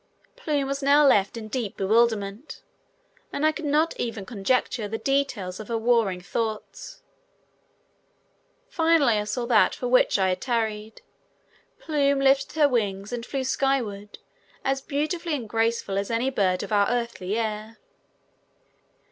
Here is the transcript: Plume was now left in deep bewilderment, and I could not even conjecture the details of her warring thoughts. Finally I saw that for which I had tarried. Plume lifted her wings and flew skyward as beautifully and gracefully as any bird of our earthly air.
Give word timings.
Plume 0.35 0.65
was 0.67 0.81
now 0.81 1.05
left 1.05 1.37
in 1.37 1.47
deep 1.47 1.77
bewilderment, 1.77 2.63
and 3.31 3.45
I 3.45 3.51
could 3.51 3.65
not 3.65 3.93
even 3.99 4.25
conjecture 4.25 4.87
the 4.87 4.97
details 4.97 5.59
of 5.59 5.67
her 5.67 5.77
warring 5.77 6.21
thoughts. 6.21 7.03
Finally 8.67 9.19
I 9.19 9.25
saw 9.25 9.45
that 9.45 9.75
for 9.75 9.87
which 9.87 10.17
I 10.17 10.29
had 10.29 10.41
tarried. 10.41 11.03
Plume 11.77 12.19
lifted 12.19 12.59
her 12.59 12.67
wings 12.67 13.13
and 13.13 13.23
flew 13.23 13.43
skyward 13.43 14.17
as 14.65 14.81
beautifully 14.81 15.35
and 15.35 15.47
gracefully 15.47 15.99
as 16.01 16.09
any 16.09 16.31
bird 16.31 16.63
of 16.63 16.71
our 16.71 16.89
earthly 16.89 17.37
air. 17.37 17.77